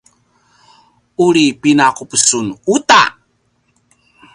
muri 1.17 1.43
pinaqup 1.61 2.11
sun 2.27 2.47
uta! 2.73 3.01